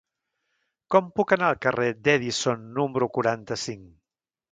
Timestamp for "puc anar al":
1.19-1.59